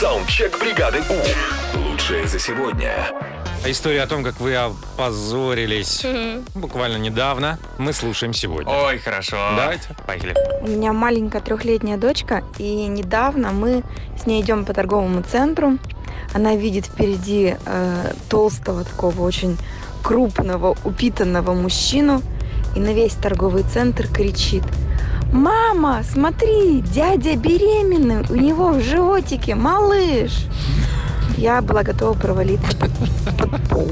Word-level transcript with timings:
Саундчек 0.00 0.58
бригады 0.58 1.02
У. 1.10 1.78
Лучшее 1.78 2.26
за 2.26 2.38
сегодня. 2.38 2.90
История 3.66 4.00
о 4.00 4.06
том, 4.06 4.24
как 4.24 4.40
вы 4.40 4.56
опозорились 4.56 6.06
буквально 6.54 6.96
недавно, 6.96 7.58
мы 7.76 7.92
слушаем 7.92 8.32
сегодня. 8.32 8.72
Ой, 8.72 8.96
хорошо. 8.96 9.36
Давайте, 9.54 9.88
поехали. 10.06 10.34
У 10.62 10.68
меня 10.68 10.94
маленькая 10.94 11.42
трехлетняя 11.42 11.98
дочка, 11.98 12.42
и 12.56 12.86
недавно 12.86 13.50
мы 13.52 13.82
с 14.18 14.24
ней 14.24 14.40
идем 14.40 14.64
по 14.64 14.72
торговому 14.72 15.22
центру. 15.22 15.76
Она 16.32 16.56
видит 16.56 16.86
впереди 16.86 17.56
э, 17.66 18.12
толстого 18.30 18.84
такого 18.84 19.20
очень 19.20 19.58
крупного 20.02 20.78
упитанного 20.82 21.52
мужчину 21.52 22.22
и 22.74 22.80
на 22.80 22.94
весь 22.94 23.12
торговый 23.16 23.64
центр 23.64 24.06
кричит: 24.06 24.62
"Мама, 25.32 26.02
смотри, 26.02 26.80
дядя 26.80 27.36
беременный, 27.36 28.24
у 28.30 28.34
него 28.34 28.70
в 28.70 28.80
животике 28.80 29.54
малыш". 29.54 30.32
Я 31.36 31.62
была 31.62 31.82
готова 31.82 32.18
провалиться 32.18 32.76
под, 32.76 32.90
пол. 33.68 33.90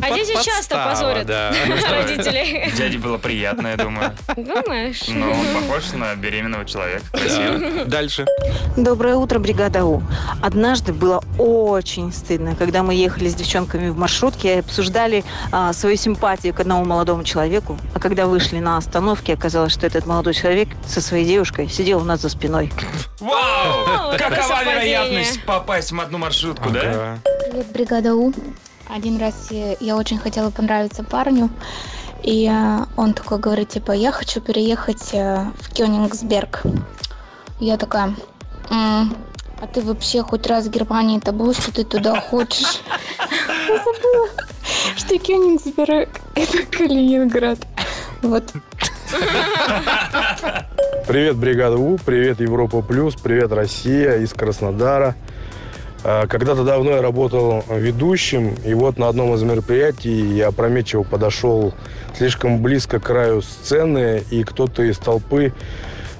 А 0.00 0.10
дети 0.10 0.32
часто 0.44 0.76
позорят 0.88 1.28
родителей. 1.90 2.70
Дяде 2.76 2.98
было 2.98 3.18
приятно, 3.18 3.68
я 3.68 3.76
думаю. 3.76 4.12
Думаешь? 4.36 5.08
Но 5.08 5.30
он 5.30 5.46
похож 5.54 5.92
на 5.92 6.14
беременного 6.14 6.64
человека. 6.64 7.04
Красиво. 7.12 7.84
Дальше. 7.86 8.26
Доброе 8.76 9.16
утро, 9.16 9.38
бригада 9.38 9.84
У. 9.84 10.02
Однажды 10.42 10.92
было 10.92 11.22
очень 11.38 12.12
стыдно, 12.12 12.54
когда 12.54 12.82
мы 12.82 12.94
ехали 12.94 13.28
с 13.28 13.34
девчонками 13.34 13.88
в 13.88 13.98
маршрутке 13.98 14.56
и 14.56 14.58
обсуждали 14.60 15.24
а, 15.52 15.72
свою 15.72 15.96
симпатию 15.96 16.54
к 16.54 16.60
одному 16.60 16.84
молодому 16.84 17.24
человеку. 17.24 17.78
А 17.94 18.00
когда 18.00 18.26
вышли 18.26 18.58
на 18.58 18.76
остановке, 18.76 19.34
оказалось, 19.34 19.72
что 19.72 19.86
этот 19.86 20.06
молодой 20.06 20.34
человек 20.34 20.68
со 20.86 21.00
своей 21.00 21.24
девушкой 21.24 21.68
сидел 21.68 21.98
у 22.00 22.04
нас 22.04 22.20
за 22.20 22.28
спиной. 22.28 22.72
Вау! 23.20 24.16
Какова 24.16 24.64
вероятность 24.64 25.42
попасть 25.44 25.92
в 25.92 26.00
одну 26.00 26.18
маршрутку, 26.18 26.57
да? 26.66 26.80
Ага. 26.80 27.18
Привет, 27.50 27.66
бригада 27.72 28.14
У. 28.14 28.32
Один 28.88 29.18
раз 29.18 29.50
я 29.50 29.96
очень 29.96 30.18
хотела 30.18 30.50
понравиться 30.50 31.04
парню, 31.04 31.50
и 32.22 32.48
э, 32.50 32.84
он 32.96 33.12
такой 33.12 33.38
говорит, 33.38 33.68
типа, 33.68 33.92
я 33.92 34.12
хочу 34.12 34.40
переехать 34.40 35.12
э, 35.12 35.46
в 35.60 35.74
Кёнигсберг. 35.74 36.62
Я 37.60 37.76
такая, 37.76 38.14
«М, 38.70 39.14
а 39.60 39.66
ты 39.66 39.82
вообще 39.82 40.22
хоть 40.22 40.46
раз 40.46 40.66
в 40.66 40.70
Германии-то 40.70 41.32
был, 41.32 41.52
что 41.52 41.72
ты 41.72 41.84
туда 41.84 42.18
хочешь? 42.20 42.80
Я 43.68 43.76
забыла, 43.76 44.28
что 44.96 45.18
Кёнигсберг– 45.18 46.08
это 46.34 46.62
Калининград. 46.70 47.58
Вот 48.22 48.52
Привет, 51.06 51.36
бригада 51.36 51.76
У, 51.76 51.96
привет, 51.98 52.40
Европа 52.40 52.82
Плюс, 52.82 53.14
привет, 53.14 53.52
Россия 53.52 54.16
из 54.18 54.32
Краснодара. 54.34 55.14
А, 56.04 56.26
Когда-то 56.26 56.64
давно 56.64 56.92
я 56.92 57.02
работал 57.02 57.64
ведущим, 57.68 58.54
и 58.64 58.72
вот 58.74 58.98
на 58.98 59.08
одном 59.08 59.34
из 59.34 59.42
мероприятий 59.42 60.34
я 60.36 60.48
опрометчиво 60.48 61.02
подошел 61.02 61.74
слишком 62.16 62.62
близко 62.62 63.00
к 63.00 63.04
краю 63.04 63.42
сцены, 63.42 64.22
и 64.30 64.44
кто-то 64.44 64.82
из 64.82 64.98
толпы 64.98 65.52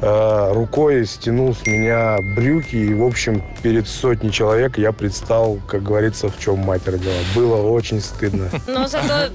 а, 0.00 0.52
рукой 0.54 1.04
стянул 1.06 1.54
с 1.54 1.66
меня 1.66 2.18
брюки, 2.36 2.76
и, 2.76 2.94
в 2.94 3.02
общем, 3.04 3.42
перед 3.62 3.88
сотней 3.88 4.30
человек 4.30 4.78
я 4.78 4.92
предстал, 4.92 5.58
как 5.66 5.82
говорится, 5.82 6.28
в 6.28 6.38
чем 6.38 6.58
матерь 6.60 6.98
дела. 6.98 7.18
Было 7.34 7.56
очень 7.68 8.00
стыдно. 8.00 8.48
Но 8.68 8.86
зато 8.86 9.32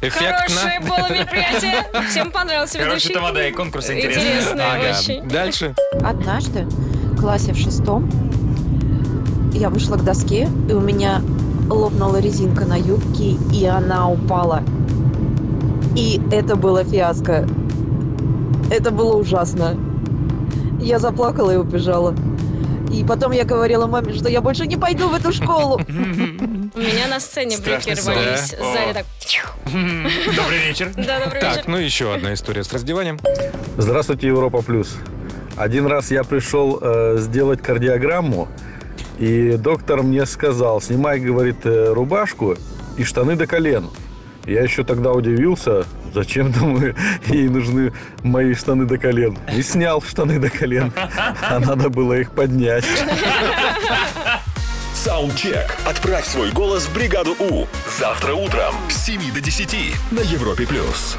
Эффектно. 0.00 0.30
хорошее 0.38 0.80
было 0.80 1.12
мероприятие. 1.12 1.84
Всем 2.08 2.30
понравился 2.30 2.78
Короче, 2.78 2.94
ведущий. 3.08 3.14
тамада 3.14 3.48
и 3.48 3.50
конкурс 3.52 3.90
интересный. 3.90 4.62
Ага. 4.64 4.96
очень. 4.96 5.28
Дальше. 5.28 5.74
Однажды 6.04 6.66
в 6.66 7.20
классе 7.20 7.52
в 7.52 7.56
шестом 7.56 8.08
я 9.52 9.70
вышла 9.70 9.96
к 9.96 10.04
доске, 10.04 10.48
и 10.68 10.72
у 10.72 10.80
меня 10.80 11.22
лопнула 11.68 12.20
резинка 12.20 12.64
на 12.64 12.76
юбке, 12.76 13.36
и 13.52 13.64
она 13.66 14.10
упала. 14.10 14.62
И 15.96 16.20
это 16.30 16.56
было 16.56 16.84
фиаско. 16.84 17.46
Это 18.70 18.90
было 18.90 19.16
ужасно. 19.16 19.76
Я 20.80 20.98
заплакала 20.98 21.50
и 21.50 21.56
убежала. 21.56 22.14
И 22.92 23.04
потом 23.04 23.32
я 23.32 23.44
говорила 23.44 23.86
маме, 23.86 24.12
что 24.14 24.28
я 24.28 24.40
больше 24.40 24.66
не 24.66 24.76
пойду 24.76 25.08
в 25.08 25.14
эту 25.14 25.32
школу. 25.32 25.80
У 26.74 26.78
меня 26.78 27.06
на 27.08 27.20
сцене 27.20 27.56
брюки 27.58 27.90
рвались. 27.90 28.54
Да? 28.58 28.72
Сзади 28.72 28.94
так. 28.94 29.06
Добрый 30.36 30.58
вечер. 30.66 30.92
Да, 30.96 31.20
добрый 31.24 31.40
Так, 31.40 31.56
вечер. 31.58 31.68
ну 31.68 31.76
еще 31.76 32.12
одна 32.12 32.34
история 32.34 32.64
с 32.64 32.72
раздеванием. 32.72 33.18
Здравствуйте, 33.78 34.26
Европа 34.26 34.62
Плюс. 34.62 34.96
Один 35.56 35.86
раз 35.86 36.10
я 36.10 36.24
пришел 36.24 36.78
э, 36.80 37.16
сделать 37.18 37.60
кардиограмму, 37.62 38.48
и 39.20 39.58
доктор 39.58 40.02
мне 40.02 40.24
сказал, 40.24 40.80
снимай, 40.80 41.20
говорит, 41.20 41.58
э, 41.64 41.92
рубашку 41.92 42.56
и 42.96 43.04
штаны 43.04 43.36
до 43.36 43.46
колен. 43.46 43.90
Я 44.46 44.62
еще 44.62 44.82
тогда 44.82 45.12
удивился, 45.12 45.84
зачем, 46.14 46.50
думаю, 46.58 46.96
ей 47.26 47.48
нужны 47.50 47.92
мои 48.22 48.54
штаны 48.54 48.86
до 48.86 48.96
колен. 48.96 49.38
И 49.54 49.62
снял 49.62 50.00
штаны 50.00 50.38
до 50.38 50.48
колен, 50.48 50.90
а 50.96 51.60
надо 51.60 51.90
было 51.90 52.14
их 52.14 52.32
поднять. 52.32 52.86
Саундчек. 54.94 55.76
Отправь 55.86 56.26
свой 56.26 56.50
голос 56.50 56.86
в 56.86 56.94
бригаду 56.94 57.36
У. 57.38 57.66
Завтра 57.98 58.32
утром 58.32 58.74
с 58.88 59.04
7 59.04 59.32
до 59.32 59.40
10 59.40 59.76
на 60.10 60.20
Европе+. 60.20 60.66
плюс. 60.66 61.16